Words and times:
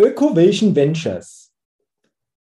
Ökovation 0.00 0.74
Ventures, 0.74 1.52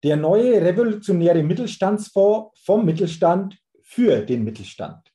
der 0.04 0.18
neue 0.18 0.60
revolutionäre 0.60 1.42
Mittelstandsfonds 1.42 2.50
vom 2.62 2.84
Mittelstand 2.84 3.56
für 3.80 4.21
den 4.21 4.44
Mittelstand. 4.44 5.10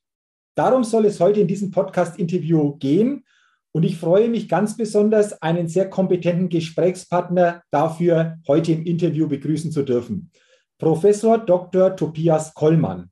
Darum 0.56 0.82
soll 0.82 1.06
es 1.06 1.20
heute 1.20 1.38
in 1.38 1.46
diesem 1.46 1.70
Podcast-Interview 1.70 2.74
gehen. 2.78 3.24
Und 3.70 3.84
ich 3.84 3.96
freue 3.96 4.28
mich 4.28 4.48
ganz 4.48 4.76
besonders, 4.76 5.40
einen 5.40 5.68
sehr 5.68 5.88
kompetenten 5.88 6.48
Gesprächspartner 6.48 7.62
dafür 7.70 8.38
heute 8.48 8.72
im 8.72 8.86
Interview 8.86 9.28
begrüßen 9.28 9.70
zu 9.70 9.84
dürfen. 9.84 10.32
Professor 10.78 11.38
Dr. 11.38 11.94
Tobias 11.94 12.54
Kollmann. 12.54 13.08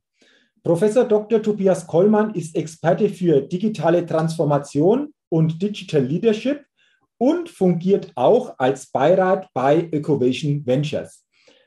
Professor 0.64 1.04
Dr. 1.04 1.40
Tobias 1.40 1.86
Kollmann 1.86 2.34
ist 2.34 2.56
Experte 2.56 3.08
für 3.08 3.42
digitale 3.42 4.04
Transformation 4.04 5.14
und 5.28 5.62
Digital 5.62 6.02
Leadership 6.02 6.64
und 7.20 7.50
fungiert 7.50 8.12
auch 8.14 8.54
als 8.58 8.86
Beirat 8.86 9.48
bei 9.52 9.88
Ecovation 9.92 10.64
Ventures. 10.64 11.26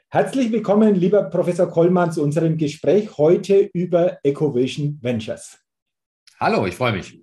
Herzlich 0.09 0.51
willkommen, 0.51 0.95
lieber 0.95 1.23
Professor 1.25 1.69
Kollmann, 1.69 2.11
zu 2.11 2.23
unserem 2.23 2.57
Gespräch 2.57 3.15
heute 3.19 3.69
über 3.73 4.17
Ecovation 4.23 4.97
Ventures. 5.01 5.59
Hallo, 6.39 6.65
ich 6.65 6.75
freue 6.75 6.93
mich. 6.93 7.19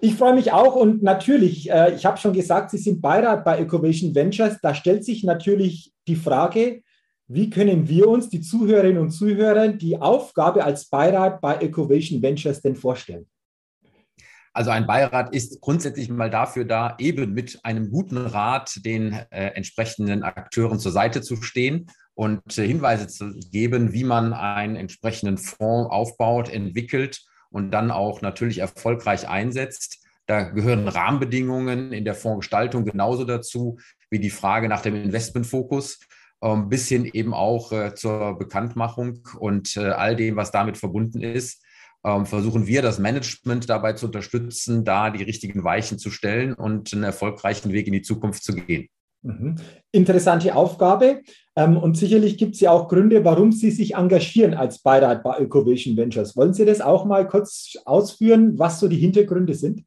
Ich 0.00 0.14
freue 0.14 0.34
mich 0.34 0.52
auch 0.52 0.76
und 0.76 1.02
natürlich, 1.02 1.68
äh, 1.68 1.94
ich 1.94 2.06
habe 2.06 2.16
schon 2.16 2.32
gesagt, 2.32 2.70
Sie 2.70 2.78
sind 2.78 3.02
Beirat 3.02 3.44
bei 3.44 3.58
Ecovation 3.58 4.14
Ventures. 4.14 4.58
Da 4.62 4.74
stellt 4.74 5.04
sich 5.04 5.24
natürlich 5.24 5.92
die 6.06 6.16
Frage, 6.16 6.82
wie 7.26 7.50
können 7.50 7.88
wir 7.88 8.08
uns, 8.08 8.28
die 8.28 8.40
Zuhörerinnen 8.40 9.02
und 9.02 9.10
Zuhörer, 9.10 9.68
die 9.68 10.00
Aufgabe 10.00 10.64
als 10.64 10.88
Beirat 10.88 11.40
bei 11.40 11.56
Ecovation 11.56 12.22
Ventures 12.22 12.62
denn 12.62 12.76
vorstellen? 12.76 13.26
Also 14.52 14.70
ein 14.70 14.86
Beirat 14.86 15.34
ist 15.34 15.60
grundsätzlich 15.60 16.10
mal 16.10 16.30
dafür 16.30 16.64
da, 16.64 16.96
eben 16.98 17.32
mit 17.32 17.64
einem 17.64 17.90
guten 17.90 18.18
Rat 18.18 18.80
den 18.84 19.12
äh, 19.30 19.48
entsprechenden 19.54 20.22
Akteuren 20.22 20.78
zur 20.78 20.92
Seite 20.92 21.22
zu 21.22 21.36
stehen 21.36 21.86
und 22.14 22.58
äh, 22.58 22.66
Hinweise 22.66 23.08
zu 23.08 23.32
geben, 23.50 23.92
wie 23.92 24.04
man 24.04 24.34
einen 24.34 24.76
entsprechenden 24.76 25.38
Fonds 25.38 25.90
aufbaut, 25.90 26.50
entwickelt 26.50 27.24
und 27.50 27.70
dann 27.70 27.90
auch 27.90 28.20
natürlich 28.20 28.58
erfolgreich 28.58 29.28
einsetzt. 29.28 30.06
Da 30.26 30.42
gehören 30.42 30.86
Rahmenbedingungen 30.86 31.92
in 31.92 32.04
der 32.04 32.14
Fondsgestaltung 32.14 32.84
genauso 32.84 33.24
dazu 33.24 33.78
wie 34.10 34.18
die 34.18 34.30
Frage 34.30 34.68
nach 34.68 34.82
dem 34.82 34.94
Investmentfokus 34.94 36.00
ähm, 36.42 36.68
bis 36.68 36.88
hin 36.88 37.04
eben 37.06 37.32
auch 37.34 37.72
äh, 37.72 37.94
zur 37.94 38.38
Bekanntmachung 38.38 39.26
und 39.38 39.76
äh, 39.76 39.90
all 39.90 40.16
dem, 40.16 40.36
was 40.36 40.50
damit 40.50 40.76
verbunden 40.76 41.22
ist. 41.22 41.62
Ähm, 42.04 42.26
versuchen 42.26 42.66
wir 42.66 42.82
das 42.82 42.98
Management 42.98 43.68
dabei 43.68 43.92
zu 43.92 44.06
unterstützen, 44.06 44.84
da 44.84 45.10
die 45.10 45.22
richtigen 45.22 45.62
Weichen 45.62 45.98
zu 45.98 46.10
stellen 46.10 46.52
und 46.52 46.92
einen 46.92 47.04
erfolgreichen 47.04 47.72
Weg 47.72 47.86
in 47.86 47.92
die 47.92 48.02
Zukunft 48.02 48.42
zu 48.42 48.54
gehen. 48.54 48.88
Mhm. 49.22 49.54
Interessante 49.92 50.54
Aufgabe. 50.54 51.22
Ähm, 51.54 51.76
und 51.76 51.96
sicherlich 51.96 52.38
gibt 52.38 52.54
es 52.54 52.60
ja 52.60 52.72
auch 52.72 52.88
Gründe, 52.88 53.24
warum 53.24 53.52
Sie 53.52 53.70
sich 53.70 53.94
engagieren 53.94 54.54
als 54.54 54.80
Beirat 54.80 55.22
bei 55.22 55.38
Ökovision 55.38 55.96
Ventures. 55.96 56.36
Wollen 56.36 56.54
Sie 56.54 56.64
das 56.64 56.80
auch 56.80 57.04
mal 57.04 57.26
kurz 57.28 57.74
ausführen, 57.84 58.58
was 58.58 58.80
so 58.80 58.88
die 58.88 58.96
Hintergründe 58.96 59.54
sind? 59.54 59.84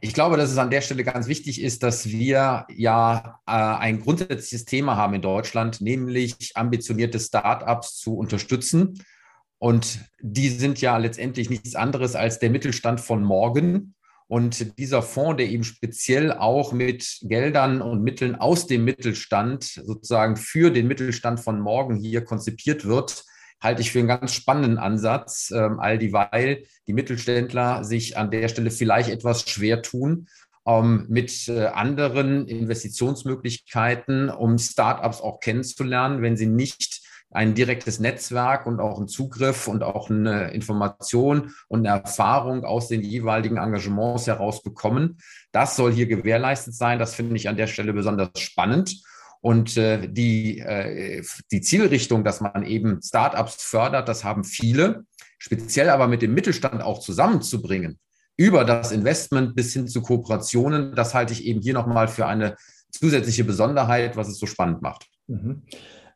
Ich 0.00 0.12
glaube, 0.12 0.36
dass 0.36 0.52
es 0.52 0.58
an 0.58 0.70
der 0.70 0.82
Stelle 0.82 1.02
ganz 1.02 1.26
wichtig 1.26 1.60
ist, 1.60 1.82
dass 1.82 2.06
wir 2.06 2.66
ja 2.76 3.40
äh, 3.46 3.50
ein 3.52 4.00
grundsätzliches 4.02 4.66
Thema 4.66 4.96
haben 4.96 5.14
in 5.14 5.22
Deutschland, 5.22 5.80
nämlich 5.80 6.52
ambitionierte 6.54 7.18
Startups 7.18 7.96
zu 7.96 8.16
unterstützen. 8.16 9.02
Und 9.58 10.00
die 10.20 10.48
sind 10.48 10.80
ja 10.80 10.96
letztendlich 10.98 11.50
nichts 11.50 11.74
anderes 11.74 12.14
als 12.14 12.38
der 12.38 12.50
Mittelstand 12.50 13.00
von 13.00 13.22
morgen. 13.22 13.94
Und 14.28 14.78
dieser 14.78 15.02
Fonds, 15.02 15.36
der 15.38 15.48
eben 15.48 15.64
speziell 15.64 16.32
auch 16.32 16.72
mit 16.72 17.20
Geldern 17.22 17.80
und 17.80 18.02
Mitteln 18.02 18.34
aus 18.34 18.66
dem 18.66 18.84
Mittelstand 18.84 19.64
sozusagen 19.64 20.36
für 20.36 20.70
den 20.70 20.88
Mittelstand 20.88 21.40
von 21.40 21.60
morgen 21.60 21.96
hier 21.96 22.24
konzipiert 22.24 22.84
wird, 22.84 23.24
halte 23.60 23.82
ich 23.82 23.92
für 23.92 24.00
einen 24.00 24.08
ganz 24.08 24.32
spannenden 24.32 24.78
Ansatz, 24.78 25.50
ähm, 25.54 25.78
all 25.80 25.98
dieweil 25.98 26.64
die 26.86 26.92
Mittelständler 26.92 27.84
sich 27.84 28.16
an 28.16 28.30
der 28.30 28.48
Stelle 28.48 28.70
vielleicht 28.70 29.08
etwas 29.08 29.48
schwer 29.48 29.80
tun, 29.80 30.28
ähm, 30.66 31.06
mit 31.08 31.48
äh, 31.48 31.66
anderen 31.66 32.46
Investitionsmöglichkeiten, 32.48 34.28
um 34.28 34.58
Startups 34.58 35.20
auch 35.20 35.40
kennenzulernen, 35.40 36.22
wenn 36.22 36.36
sie 36.36 36.46
nicht 36.46 37.05
ein 37.30 37.54
direktes 37.54 37.98
Netzwerk 37.98 38.66
und 38.66 38.80
auch 38.80 38.98
einen 38.98 39.08
Zugriff 39.08 39.68
und 39.68 39.82
auch 39.82 40.10
eine 40.10 40.52
Information 40.52 41.52
und 41.68 41.86
eine 41.86 42.00
Erfahrung 42.00 42.64
aus 42.64 42.88
den 42.88 43.02
jeweiligen 43.02 43.56
Engagements 43.56 44.26
heraus 44.26 44.62
bekommen. 44.62 45.18
Das 45.52 45.76
soll 45.76 45.92
hier 45.92 46.06
gewährleistet 46.06 46.74
sein. 46.74 46.98
Das 46.98 47.14
finde 47.14 47.36
ich 47.36 47.48
an 47.48 47.56
der 47.56 47.66
Stelle 47.66 47.92
besonders 47.92 48.30
spannend. 48.38 49.02
Und 49.40 49.76
äh, 49.76 50.08
die, 50.08 50.60
äh, 50.60 51.22
die 51.52 51.60
Zielrichtung, 51.60 52.24
dass 52.24 52.40
man 52.40 52.64
eben 52.64 53.00
Startups 53.02 53.62
fördert, 53.62 54.08
das 54.08 54.24
haben 54.24 54.44
viele, 54.44 55.04
speziell 55.38 55.90
aber 55.90 56.08
mit 56.08 56.22
dem 56.22 56.34
Mittelstand 56.34 56.82
auch 56.82 57.00
zusammenzubringen, 57.00 57.98
über 58.36 58.64
das 58.64 58.92
Investment 58.92 59.54
bis 59.54 59.72
hin 59.72 59.88
zu 59.88 60.02
Kooperationen, 60.02 60.94
das 60.94 61.14
halte 61.14 61.32
ich 61.32 61.44
eben 61.44 61.60
hier 61.60 61.74
nochmal 61.74 62.08
für 62.08 62.26
eine 62.26 62.56
zusätzliche 62.90 63.44
Besonderheit, 63.44 64.16
was 64.16 64.28
es 64.28 64.38
so 64.38 64.46
spannend 64.46 64.82
macht. 64.82 65.06
Mhm. 65.26 65.62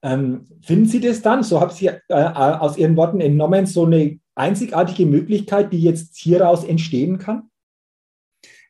Ähm, 0.02 0.46
finden 0.62 0.86
Sie 0.86 1.00
das 1.00 1.22
dann, 1.22 1.42
so 1.42 1.60
habe 1.60 1.72
ich 1.72 1.86
äh, 1.86 2.00
äh, 2.08 2.14
aus 2.14 2.76
Ihren 2.78 2.96
Worten 2.96 3.20
entnommen, 3.20 3.66
so 3.66 3.84
eine 3.84 4.18
einzigartige 4.34 5.06
Möglichkeit, 5.06 5.72
die 5.72 5.82
jetzt 5.82 6.16
hieraus 6.16 6.64
entstehen 6.64 7.18
kann? 7.18 7.50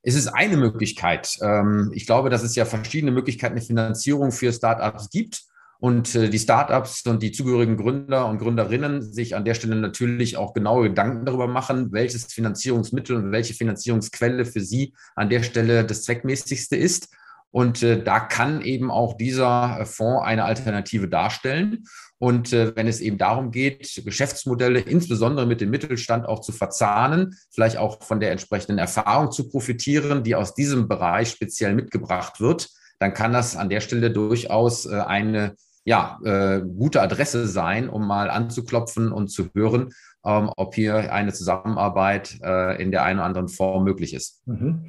Es 0.03 0.15
ist 0.15 0.29
eine 0.29 0.57
Möglichkeit. 0.57 1.37
Ähm, 1.43 1.93
ich 1.95 2.07
glaube, 2.07 2.31
dass 2.31 2.43
es 2.43 2.57
ja 2.57 2.65
verschiedene 2.65 3.13
Möglichkeiten 3.13 3.57
der 3.57 3.65
Finanzierung 3.65 4.33
für 4.33 4.53
Startups 4.53 5.11
gibt 5.11 5.45
und 5.79 6.15
äh, 6.15 6.29
die 6.29 6.39
Startups 6.39 7.07
und 7.07 7.23
die 7.23 7.33
zugehörigen 7.33 7.77
Gründer 7.77 8.27
und 8.27 8.39
Gründerinnen 8.39 9.03
sich 9.03 9.37
an 9.37 9.45
der 9.45 9.55
Stelle 9.55 9.77
natürlich 9.77 10.37
auch 10.37 10.53
genaue 10.53 10.89
Gedanken 10.89 11.27
darüber 11.27 11.49
machen, 11.49 11.93
welches 11.93 12.25
Finanzierungsmittel 12.27 13.17
und 13.17 13.33
welche 13.33 13.55
Finanzierungsquelle 13.55 14.45
für 14.45 14.61
sie 14.61 14.95
an 15.15 15.31
der 15.31 15.43
Stelle 15.43 15.85
das 15.85 16.03
zweckmäßigste 16.05 16.77
ist. 16.77 17.09
Und 17.51 17.83
äh, 17.83 18.03
da 18.03 18.21
kann 18.21 18.63
eben 18.63 18.91
auch 18.91 19.17
dieser 19.17 19.85
Fonds 19.85 20.25
eine 20.25 20.45
Alternative 20.45 21.09
darstellen. 21.09 21.85
Und 22.19 22.53
äh, 22.53 22.77
wenn 22.77 22.87
es 22.87 23.01
eben 23.01 23.19
darum 23.19 23.51
geht, 23.51 24.03
Geschäftsmodelle 24.05 24.81
insbesondere 24.81 25.47
mit 25.47 25.61
dem 25.61 25.71
Mittelstand 25.71 26.27
auch 26.27 26.41
zu 26.41 26.53
verzahnen, 26.53 27.35
vielleicht 27.51 27.79
auch 27.79 28.03
von 28.03 28.21
der 28.21 28.31
entsprechenden 28.31 28.79
Erfahrung 28.79 29.33
zu 29.33 29.49
profitieren, 29.49 30.23
die 30.23 30.35
aus 30.35 30.55
diesem 30.55 30.87
Bereich 30.87 31.31
speziell 31.31 31.75
mitgebracht 31.75 32.41
wird, 32.41 32.69
dann 32.99 33.15
kann 33.15 33.33
das 33.33 33.57
an 33.57 33.71
der 33.71 33.81
Stelle 33.81 34.11
durchaus 34.11 34.87
äh, 34.87 35.01
eine 35.01 35.55
ja, 35.85 36.19
äh, 36.25 36.61
gute 36.61 37.01
Adresse 37.01 37.49
sein, 37.49 37.89
um 37.89 38.07
mal 38.07 38.31
anzuklopfen 38.31 39.13
und 39.13 39.29
zu 39.29 39.49
hören, 39.55 39.93
ähm, 40.25 40.51
ob 40.57 40.75
hier 40.75 41.13
eine 41.13 41.33
Zusammenarbeit 41.33 42.39
äh, 42.43 42.81
in 42.81 42.91
der 42.91 43.03
einen 43.05 43.19
oder 43.19 43.27
anderen 43.27 43.49
Form 43.49 43.85
möglich 43.85 44.13
ist. 44.13 44.47
Mhm. 44.47 44.85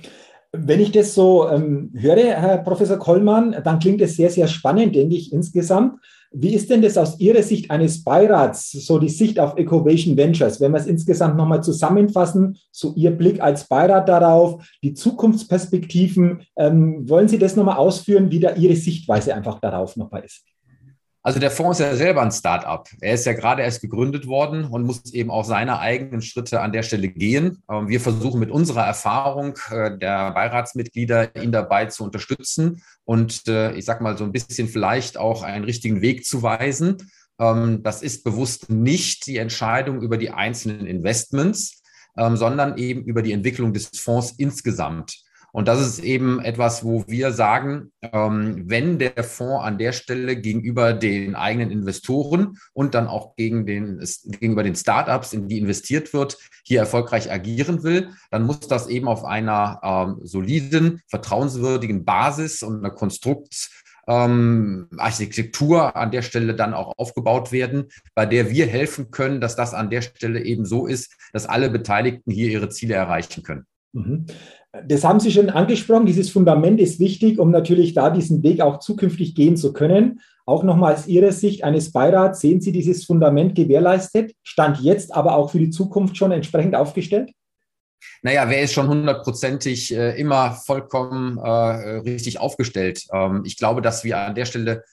Wenn 0.54 0.82
ich 0.82 0.92
das 0.92 1.14
so 1.14 1.48
ähm, 1.48 1.92
höre, 1.96 2.18
Herr 2.18 2.58
Professor 2.58 2.98
Kollmann, 2.98 3.56
dann 3.64 3.80
klingt 3.80 4.02
es 4.02 4.18
sehr, 4.18 4.30
sehr 4.30 4.48
spannend, 4.48 4.94
denke 4.96 5.16
ich, 5.16 5.32
insgesamt. 5.32 6.00
Wie 6.34 6.54
ist 6.54 6.70
denn 6.70 6.82
das 6.82 6.98
aus 6.98 7.20
Ihrer 7.20 7.42
Sicht 7.42 7.72
eines 7.72 8.04
Beirats, 8.04 8.72
so 8.72 9.00
die 9.00 9.10
Sicht 9.10 9.40
auf 9.40 9.58
Ecovation 9.58 10.16
Ventures, 10.16 10.60
wenn 10.60 10.72
wir 10.72 10.80
es 10.80 10.88
insgesamt 10.88 11.38
nochmal 11.38 11.64
zusammenfassen, 11.64 12.58
so 12.72 12.94
Ihr 12.96 13.12
Blick 13.12 13.42
als 13.42 13.68
Beirat 13.68 14.08
darauf, 14.08 14.64
die 14.84 14.94
Zukunftsperspektiven, 14.94 16.44
ähm, 16.58 17.10
wollen 17.10 17.28
Sie 17.28 17.40
das 17.40 17.56
nochmal 17.56 17.78
ausführen, 17.78 18.32
wie 18.32 18.40
da 18.40 18.56
Ihre 18.56 18.76
Sichtweise 18.76 19.34
einfach 19.34 19.60
darauf 19.60 19.96
nochmal 19.96 20.24
ist? 20.24 20.46
Also 21.24 21.40
der 21.40 21.52
Fonds 21.52 21.80
ist 21.80 21.86
ja 21.86 21.96
selber 21.96 22.24
ein 22.24 22.32
Start-up. 22.32 22.90
Er 23.00 23.14
ist 23.14 23.26
ja 23.26 23.34
gerade 23.34 23.62
erst 23.62 23.82
gegründet 23.82 24.26
worden 24.26 24.66
und 24.66 24.84
muss 24.84 25.14
eben 25.14 25.30
auch 25.30 25.46
seine 25.46 25.80
eigenen 25.80 26.24
Schritte 26.24 26.62
an 26.62 26.72
der 26.72 26.82
Stelle 26.82 27.10
gehen. 27.10 27.62
Ähm, 27.70 27.90
wir 27.90 28.02
versuchen 28.02 28.40
mit 28.40 28.50
unserer 28.50 28.86
Erfahrung 28.86 29.56
äh, 29.70 29.98
der 29.98 30.32
Beiratsmitglieder 30.32 31.36
ihn 31.36 31.52
dabei 31.52 31.86
zu 31.86 32.04
unterstützen 32.04 32.82
und 33.04 33.48
äh, 33.48 33.74
ich 33.74 33.86
sage 33.86 34.04
mal 34.04 34.18
so 34.18 34.24
ein 34.24 34.32
bisschen 34.32 34.68
vielleicht 34.68 35.18
auch 35.18 35.44
einen 35.44 35.66
richtigen 35.66 36.02
Weg 36.02 36.26
zu 36.26 36.42
weisen. 36.42 36.98
Ähm, 37.40 37.84
das 37.84 38.02
ist 38.02 38.24
bewusst 38.24 38.72
nicht 38.72 39.28
die 39.28 39.38
Entscheidung 39.38 40.02
über 40.02 40.18
die 40.18 40.32
einzelnen 40.32 40.88
Investments, 40.88 41.84
ähm, 42.18 42.36
sondern 42.36 42.78
eben 42.78 43.04
über 43.04 43.22
die 43.22 43.34
Entwicklung 43.34 43.74
des 43.74 43.90
Fonds 44.00 44.34
insgesamt. 44.38 45.22
Und 45.52 45.68
das 45.68 45.82
ist 45.82 46.00
eben 46.00 46.40
etwas, 46.40 46.84
wo 46.84 47.04
wir 47.08 47.32
sagen, 47.32 47.92
ähm, 48.02 48.64
wenn 48.70 49.00
der 49.00 49.24
Fonds 49.24 49.64
an 49.64 49.78
der 49.78 49.92
Stelle 49.92 50.36
gegenüber 50.38 50.94
den 50.94 51.36
eigenen 51.36 51.72
Investoren 51.72 52.58
und 52.74 52.96
dann 52.96 53.08
auch 53.08 53.36
gegen 53.36 53.66
den, 53.66 54.04
gegenüber 54.26 54.64
den 54.64 54.76
Startups, 54.76 55.34
in 55.34 55.48
die 55.48 55.58
investiert 55.58 56.14
wird, 56.14 56.38
hier 56.64 56.80
erfolgreich 56.80 57.32
agieren 57.32 57.84
will, 57.84 58.10
dann 58.30 58.44
muss 58.44 58.62
das 58.62 58.88
eben 58.88 59.08
auf 59.08 59.26
einer 59.26 59.80
ähm, 59.84 60.26
soliden, 60.26 61.02
vertrauenswürdigen 61.08 62.06
Basis 62.06 62.64
und 62.64 62.78
einer 62.78 62.92
Konstrukt 62.94 63.70
ähm, 64.08 64.88
Architektur 64.98 65.96
an 65.96 66.12
der 66.12 66.22
Stelle 66.22 66.56
dann 66.56 66.74
auch 66.74 66.94
aufgebaut 66.98 67.52
werden, 67.52 67.90
bei 68.16 68.26
der 68.26 68.50
wir 68.50 68.68
helfen 68.68 69.12
können, 69.12 69.42
dass 69.42 69.56
das 69.56 69.74
an 69.74 69.90
der 69.90 70.02
Stelle 70.02 70.44
eben 70.44 70.66
so 70.66 70.88
ist, 70.88 71.16
dass 71.34 71.46
alle 71.46 71.70
Beteiligten 71.70 72.32
hier 72.32 72.50
ihre 72.50 72.70
Ziele 72.70 72.96
erreichen 72.96 73.44
können. 73.44 73.66
Mhm. 73.94 74.26
Das 74.88 75.04
haben 75.04 75.20
Sie 75.20 75.32
schon 75.32 75.50
angesprochen. 75.50 76.06
Dieses 76.06 76.30
Fundament 76.30 76.80
ist 76.80 77.00
wichtig, 77.00 77.40
um 77.40 77.52
natürlich 77.52 77.94
da 77.94 78.10
diesen 78.10 78.42
Weg 78.42 78.62
auch 78.62 78.80
zukünftig 78.80 79.36
gehen 79.36 79.58
zu 79.58 79.74
können. 79.74 80.22
Auch 80.46 80.64
nochmal 80.64 80.94
aus 80.94 81.08
Ihrer 81.08 81.34
Sicht 81.34 81.64
eines 81.64 81.92
Beirats, 81.92 82.40
sehen 82.40 82.62
Sie 82.62 82.72
dieses 82.72 83.04
Fundament 83.04 83.54
gewährleistet, 83.54 84.34
stand 84.44 84.80
jetzt 84.80 85.14
aber 85.14 85.36
auch 85.36 85.52
für 85.52 85.60
die 85.60 85.70
Zukunft 85.70 86.16
schon 86.16 86.32
entsprechend 86.32 86.76
aufgestellt? 86.76 87.32
Naja, 88.24 88.50
wer 88.50 88.62
ist 88.62 88.74
schon 88.74 88.88
hundertprozentig 88.88 89.94
äh, 89.94 90.20
immer 90.20 90.52
vollkommen 90.52 91.38
äh, 91.38 91.98
richtig 92.00 92.40
aufgestellt? 92.40 93.06
Ähm, 93.14 93.44
ich 93.46 93.58
glaube, 93.58 93.82
dass 93.82 94.04
wir 94.04 94.18
an 94.18 94.36
der 94.36 94.46
Stelle 94.46 94.84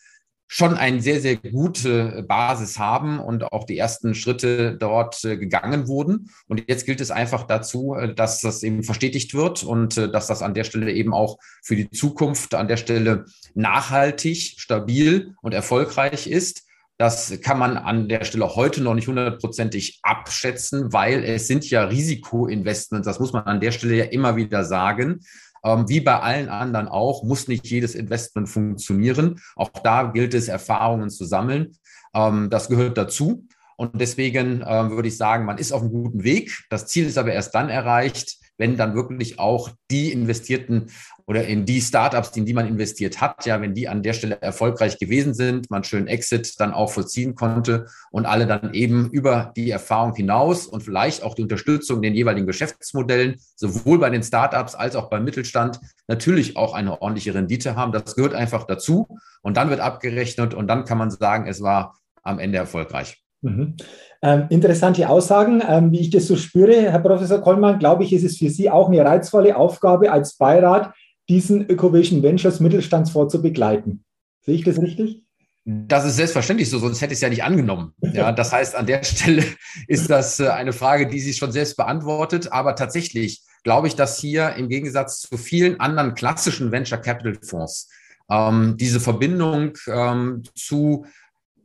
schon 0.51 0.75
eine 0.75 1.03
sehr, 1.03 1.21
sehr 1.21 1.37
gute 1.37 2.25
Basis 2.27 2.79
haben 2.79 3.21
und 3.21 3.45
auch 3.53 3.65
die 3.65 3.77
ersten 3.77 4.15
Schritte 4.15 4.77
dort 4.79 5.23
äh, 5.25 5.37
gegangen 5.37 5.87
wurden. 5.87 6.31
Und 6.49 6.65
jetzt 6.67 6.87
gilt 6.87 7.03
es 7.03 7.11
einfach 7.11 7.43
dazu, 7.45 7.95
äh, 7.95 8.15
dass 8.15 8.41
das 8.41 8.63
eben 8.63 8.83
verstetigt 8.83 9.35
wird 9.35 9.63
und 9.63 9.99
äh, 9.99 10.11
dass 10.11 10.27
das 10.27 10.43
an 10.43 10.55
der 10.55 10.65
Stelle 10.65 10.91
eben 10.91 11.13
auch 11.13 11.39
für 11.63 11.77
die 11.77 11.91
Zukunft 11.91 12.55
an 12.55 12.67
der 12.67 12.79
Stelle 12.79 13.27
nachhaltig, 13.55 14.55
stabil 14.57 15.35
und 15.43 15.53
erfolgreich 15.53 16.27
ist. 16.27 16.65
Das 16.97 17.41
kann 17.43 17.61
man 17.61 17.77
an 17.77 18.09
der 18.09 18.25
Stelle 18.25 18.57
heute 18.57 18.83
noch 18.83 18.95
nicht 18.95 19.07
hundertprozentig 19.07 20.01
abschätzen, 20.03 20.93
weil 20.93 21.23
es 21.23 21.47
sind 21.47 21.69
ja 21.71 21.85
Risikoinvestments. 21.85 23.07
Das 23.07 23.21
muss 23.21 23.33
man 23.33 23.45
an 23.45 23.61
der 23.61 23.71
Stelle 23.71 23.95
ja 23.95 24.05
immer 24.07 24.35
wieder 24.35 24.65
sagen. 24.65 25.21
Ähm, 25.69 25.89
wie 25.89 26.01
bei 26.01 26.19
allen 26.19 26.49
anderen 26.49 26.89
auch, 26.89 27.23
muss 27.23 27.47
nicht 27.47 27.67
jedes 27.67 27.95
Investment 27.95 28.49
funktionieren. 28.49 29.41
Auch 29.55 29.69
da 29.69 30.05
gilt 30.05 30.33
es, 30.33 30.49
Erfahrungen 30.49 31.11
zu 31.11 31.27
sammeln. 31.27 31.77
Ähm, 32.15 32.49
das 32.49 32.69
gehört 32.69 32.97
dazu. 32.97 33.47
Und 33.77 34.01
deswegen 34.01 34.63
äh, 34.63 34.91
würde 34.91 35.09
ich 35.09 35.19
sagen, 35.19 35.45
man 35.45 35.59
ist 35.59 35.73
auf 35.73 35.83
einem 35.83 35.91
guten 35.91 36.25
Weg. 36.25 36.65
Das 36.71 36.87
Ziel 36.87 37.07
ist 37.07 37.19
aber 37.19 37.33
erst 37.33 37.55
dann 37.55 37.69
erreicht, 37.69 38.39
wenn 38.59 38.77
dann 38.77 38.95
wirklich 38.95 39.39
auch 39.39 39.71
die 39.91 40.13
investierten 40.13 40.91
oder 41.27 41.47
in 41.47 41.65
die 41.65 41.81
Startups, 41.81 42.37
in 42.37 42.47
die 42.47 42.55
man 42.55 42.67
investiert 42.67 43.21
hat, 43.21 43.47
ja, 43.47 43.61
wenn 43.61 43.75
die 43.75 43.89
an 43.89 44.03
der 44.03 44.13
Stelle 44.13 44.41
erfolgreich 44.41 44.99
gewesen 44.99 45.35
sind, 45.35 45.71
man 45.71 45.85
schön 45.85 46.07
Exit 46.07 46.59
dann 46.59 46.73
auch 46.73 46.91
vollziehen 46.91 47.35
konnte 47.35 47.87
und 48.11 48.27
alle 48.27 48.47
dann 48.47 48.75
eben 48.75 49.11
über 49.11 49.53
die 49.57 49.71
Erfahrung 49.71 50.15
hinaus 50.15 50.67
und 50.67 50.83
vielleicht 50.83 51.23
auch 51.23 51.35
die 51.35 51.43
Unterstützung 51.43 51.99
in 51.99 52.03
den 52.03 52.15
jeweiligen 52.15 52.47
Geschäftsmodellen, 52.47 53.37
sowohl 53.57 53.99
bei 53.99 54.11
den 54.11 54.23
Startups 54.23 54.75
als 54.75 54.97
auch 54.97 55.11
beim 55.11 55.25
Mittelstand, 55.25 55.81
natürlich 56.09 56.57
auch 56.57 56.75
eine 56.75 57.01
ordentliche 57.01 57.35
Rendite 57.35 57.77
haben. 57.77 57.93
Das 57.93 58.17
gehört 58.17 58.35
einfach 58.35 58.65
dazu 58.65 59.07
und 59.43 59.57
dann 59.57 59.71
wird 59.71 59.81
abgerechnet 59.81 60.55
und 60.55 60.67
dann 60.67 60.85
kann 60.85 60.99
man 60.99 61.11
sagen, 61.11 61.47
es 61.47 61.63
war 61.63 61.99
am 62.23 62.39
Ende 62.39 62.59
erfolgreich. 62.59 63.23
Mhm. 63.43 63.77
Ähm, 64.23 64.47
interessante 64.51 65.09
Aussagen. 65.09 65.63
Ähm, 65.67 65.93
wie 65.93 66.01
ich 66.01 66.11
das 66.11 66.27
so 66.27 66.37
spüre, 66.37 66.91
Herr 66.91 66.99
Professor 66.99 67.41
Kollmann, 67.41 67.79
glaube 67.79 68.05
ich, 68.05 68.13
ist 68.13 68.25
es 68.25 68.39
für 68.39 68.51
Sie 68.51 68.71
auch 68.71 68.89
eine 68.89 69.05
reizvolle 69.05 69.57
Aufgabe 69.57 70.11
als 70.11 70.35
Beirat, 70.35 70.93
diesen 71.29 71.69
Ökovision 71.69 72.23
Ventures 72.23 72.61
Mittelstandsfonds 72.61 73.33
zu 73.33 73.43
begleiten. 73.43 74.05
Sehe 74.45 74.55
ich 74.55 74.65
das 74.65 74.81
richtig? 74.81 75.23
Das 75.65 76.07
ist 76.07 76.17
selbstverständlich 76.17 76.71
so, 76.71 76.79
sonst 76.79 77.03
hätte 77.03 77.13
ich 77.13 77.19
es 77.19 77.21
ja 77.21 77.29
nicht 77.29 77.45
angenommen. 77.45 77.93
Ja, 78.01 78.33
das 78.33 78.53
heißt, 78.53 78.75
an 78.75 78.87
der 78.87 79.05
Stelle 79.05 79.45
ist 79.87 80.09
das 80.09 80.41
äh, 80.41 80.49
eine 80.49 80.73
Frage, 80.73 81.07
die 81.07 81.21
sich 81.21 81.37
schon 81.37 81.53
selbst 81.53 81.77
beantwortet. 81.77 82.51
Aber 82.51 82.75
tatsächlich 82.75 83.43
glaube 83.65 83.87
ich, 83.87 83.95
dass 83.95 84.19
hier 84.19 84.55
im 84.55 84.69
Gegensatz 84.71 85.21
zu 85.21 85.37
vielen 85.37 85.79
anderen 85.79 86.15
klassischen 86.15 86.73
Venture 86.73 86.99
Capital 86.99 87.37
Fonds 87.43 87.91
ähm, 88.31 88.77
diese 88.79 88.99
Verbindung 88.99 89.77
ähm, 89.87 90.43
zu, 90.55 91.05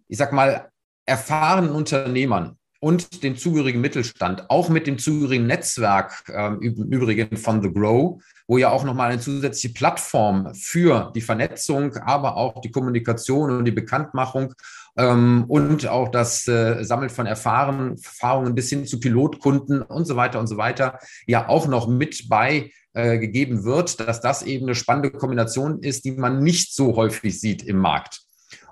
ich 0.09 0.17
sag 0.17 0.33
mal, 0.33 0.69
erfahrenen 1.05 1.71
Unternehmern 1.71 2.57
und 2.83 3.23
den 3.23 3.37
zugehörigen 3.37 3.79
Mittelstand, 3.79 4.49
auch 4.49 4.67
mit 4.67 4.87
dem 4.87 4.97
zugehörigen 4.97 5.47
Netzwerk 5.47 6.25
ähm, 6.27 6.59
im 6.61 6.91
Übrigen 6.91 7.37
von 7.37 7.61
The 7.61 7.71
Grow, 7.71 8.21
wo 8.45 8.57
ja 8.57 8.71
auch 8.71 8.83
nochmal 8.83 9.11
eine 9.11 9.21
zusätzliche 9.21 9.73
Plattform 9.73 10.53
für 10.53 11.09
die 11.15 11.21
Vernetzung, 11.21 11.95
aber 11.95 12.35
auch 12.35 12.59
die 12.59 12.71
Kommunikation 12.71 13.51
und 13.51 13.63
die 13.63 13.71
Bekanntmachung 13.71 14.53
ähm, 14.97 15.45
und 15.47 15.87
auch 15.87 16.09
das 16.09 16.45
äh, 16.49 16.83
Sammeln 16.83 17.09
von 17.09 17.25
Erfahren, 17.25 17.91
Erfahrungen 17.91 18.53
bis 18.53 18.69
hin 18.69 18.85
zu 18.85 18.99
Pilotkunden 18.99 19.81
und 19.81 20.05
so 20.05 20.17
weiter 20.17 20.41
und 20.41 20.47
so 20.47 20.57
weiter 20.57 20.99
ja 21.25 21.47
auch 21.47 21.67
noch 21.67 21.87
mit 21.87 22.27
bei 22.27 22.69
äh, 22.91 23.17
gegeben 23.17 23.63
wird, 23.63 24.01
dass 24.01 24.19
das 24.19 24.43
eben 24.43 24.65
eine 24.65 24.75
spannende 24.75 25.11
Kombination 25.11 25.79
ist, 25.79 26.03
die 26.03 26.11
man 26.11 26.43
nicht 26.43 26.75
so 26.75 26.97
häufig 26.97 27.39
sieht 27.39 27.63
im 27.63 27.77
Markt. 27.77 28.23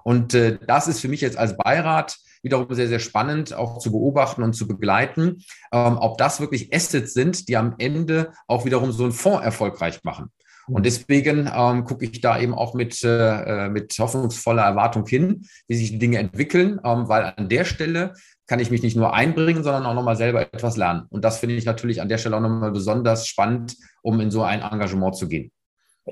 Und 0.03 0.33
äh, 0.33 0.57
das 0.65 0.87
ist 0.87 0.99
für 0.99 1.07
mich 1.07 1.21
jetzt 1.21 1.37
als 1.37 1.57
Beirat 1.57 2.17
wiederum 2.43 2.73
sehr, 2.73 2.87
sehr 2.87 2.99
spannend 2.99 3.53
auch 3.53 3.77
zu 3.79 3.91
beobachten 3.91 4.43
und 4.43 4.53
zu 4.53 4.67
begleiten, 4.67 5.43
ähm, 5.71 5.97
ob 5.97 6.17
das 6.17 6.39
wirklich 6.39 6.73
Assets 6.73 7.13
sind, 7.13 7.47
die 7.47 7.57
am 7.57 7.75
Ende 7.77 8.31
auch 8.47 8.65
wiederum 8.65 8.91
so 8.91 9.03
einen 9.03 9.13
Fonds 9.13 9.43
erfolgreich 9.43 10.03
machen. 10.03 10.31
Und 10.67 10.85
deswegen 10.85 11.49
ähm, 11.53 11.83
gucke 11.83 12.05
ich 12.05 12.21
da 12.21 12.39
eben 12.39 12.53
auch 12.53 12.73
mit, 12.73 13.03
äh, 13.03 13.67
mit 13.69 13.93
hoffnungsvoller 13.97 14.61
Erwartung 14.61 15.05
hin, 15.05 15.45
wie 15.67 15.75
sich 15.75 15.91
die 15.91 15.99
Dinge 15.99 16.19
entwickeln, 16.19 16.79
ähm, 16.85 17.09
weil 17.09 17.33
an 17.35 17.49
der 17.49 17.65
Stelle 17.65 18.13
kann 18.47 18.59
ich 18.59 18.71
mich 18.71 18.83
nicht 18.83 18.95
nur 18.95 19.13
einbringen, 19.13 19.63
sondern 19.63 19.85
auch 19.85 19.93
nochmal 19.93 20.15
selber 20.15 20.41
etwas 20.41 20.77
lernen. 20.77 21.07
Und 21.09 21.25
das 21.25 21.39
finde 21.39 21.55
ich 21.55 21.65
natürlich 21.65 22.01
an 22.01 22.09
der 22.09 22.17
Stelle 22.17 22.37
auch 22.37 22.41
nochmal 22.41 22.71
besonders 22.71 23.27
spannend, 23.27 23.75
um 24.01 24.19
in 24.19 24.31
so 24.31 24.43
ein 24.43 24.61
Engagement 24.61 25.15
zu 25.15 25.27
gehen 25.27 25.51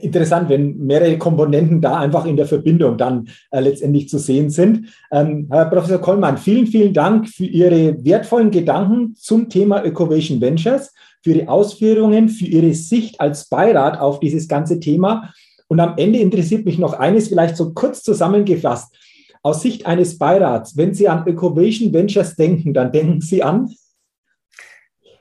interessant, 0.01 0.49
wenn 0.49 0.77
mehrere 0.77 1.17
Komponenten 1.17 1.81
da 1.81 1.99
einfach 1.99 2.25
in 2.25 2.37
der 2.37 2.45
Verbindung 2.45 2.97
dann 2.97 3.29
äh, 3.51 3.59
letztendlich 3.59 4.09
zu 4.09 4.17
sehen 4.17 4.49
sind. 4.49 4.87
Ähm, 5.11 5.47
Herr 5.51 5.65
Professor 5.65 5.99
Kollmann, 5.99 6.37
vielen, 6.37 6.67
vielen 6.67 6.93
Dank 6.93 7.27
für 7.29 7.45
Ihre 7.45 8.03
wertvollen 8.03 8.51
Gedanken 8.51 9.15
zum 9.15 9.49
Thema 9.49 9.83
Ökovation 9.83 10.41
Ventures, 10.41 10.93
für 11.21 11.31
Ihre 11.31 11.49
Ausführungen, 11.49 12.29
für 12.29 12.45
Ihre 12.45 12.73
Sicht 12.73 13.19
als 13.19 13.49
Beirat 13.49 13.99
auf 13.99 14.19
dieses 14.19 14.47
ganze 14.47 14.79
Thema. 14.79 15.31
Und 15.67 15.79
am 15.79 15.93
Ende 15.97 16.19
interessiert 16.19 16.65
mich 16.65 16.77
noch 16.79 16.93
eines, 16.93 17.27
vielleicht 17.27 17.55
so 17.55 17.73
kurz 17.73 18.03
zusammengefasst. 18.03 18.93
Aus 19.41 19.61
Sicht 19.61 19.85
eines 19.85 20.17
Beirats, 20.17 20.75
wenn 20.75 20.93
Sie 20.93 21.07
an 21.07 21.25
Ökovation 21.27 21.93
Ventures 21.93 22.35
denken, 22.35 22.73
dann 22.73 22.91
denken 22.91 23.21
Sie 23.21 23.41
an 23.41 23.69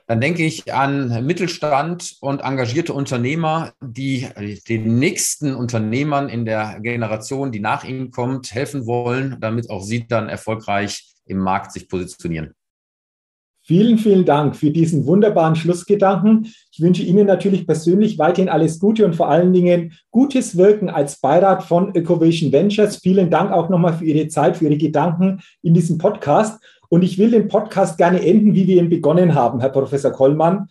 dann 0.09 0.21
denke 0.21 0.43
ich 0.43 0.73
an 0.73 1.23
Mittelstand 1.23 2.15
und 2.19 2.41
engagierte 2.41 2.93
Unternehmer, 2.93 3.73
die 3.79 4.27
den 4.67 4.97
nächsten 4.97 5.53
Unternehmern 5.53 6.29
in 6.29 6.45
der 6.45 6.79
Generation, 6.81 7.51
die 7.51 7.59
nach 7.59 7.83
ihnen 7.83 8.09
kommt, 8.09 8.51
helfen 8.51 8.87
wollen, 8.87 9.37
damit 9.39 9.69
auch 9.69 9.83
sie 9.83 10.07
dann 10.07 10.27
erfolgreich 10.27 11.13
im 11.27 11.37
Markt 11.37 11.73
sich 11.73 11.87
positionieren. 11.87 12.55
Vielen, 13.61 13.99
vielen 13.99 14.25
Dank 14.25 14.55
für 14.55 14.71
diesen 14.71 15.05
wunderbaren 15.05 15.55
Schlussgedanken. 15.55 16.51
Ich 16.71 16.81
wünsche 16.81 17.03
Ihnen 17.03 17.27
natürlich 17.27 17.67
persönlich 17.67 18.17
weiterhin 18.17 18.49
alles 18.49 18.79
Gute 18.79 19.05
und 19.05 19.15
vor 19.15 19.29
allen 19.29 19.53
Dingen 19.53 19.93
gutes 20.09 20.57
Wirken 20.57 20.89
als 20.89 21.21
Beirat 21.21 21.61
von 21.61 21.93
Ecovation 21.93 22.51
Ventures. 22.51 22.97
Vielen 22.97 23.29
Dank 23.29 23.51
auch 23.51 23.69
nochmal 23.69 23.93
für 23.93 24.05
Ihre 24.05 24.27
Zeit, 24.27 24.57
für 24.57 24.65
Ihre 24.65 24.77
Gedanken 24.77 25.41
in 25.61 25.75
diesem 25.75 25.99
Podcast. 25.99 26.59
Und 26.89 27.03
ich 27.03 27.17
will 27.17 27.31
den 27.31 27.47
Podcast 27.47 27.97
gerne 27.97 28.25
enden, 28.25 28.55
wie 28.55 28.67
wir 28.67 28.77
ihn 28.77 28.89
begonnen 28.89 29.35
haben, 29.35 29.59
Herr 29.59 29.69
Professor 29.69 30.11
Kollmann. 30.11 30.67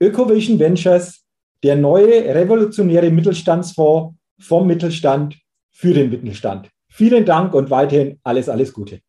Ökovision 0.00 0.58
Ventures, 0.58 1.24
der 1.62 1.76
neue 1.76 2.34
revolutionäre 2.34 3.10
Mittelstandsfonds 3.10 4.16
vom 4.38 4.66
Mittelstand 4.66 5.38
für 5.70 5.94
den 5.94 6.10
Mittelstand. 6.10 6.68
Vielen 6.88 7.24
Dank 7.24 7.54
und 7.54 7.70
weiterhin 7.70 8.20
alles, 8.22 8.48
alles 8.48 8.72
Gute. 8.72 9.00